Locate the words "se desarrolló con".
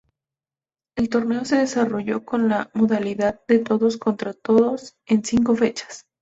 1.45-2.49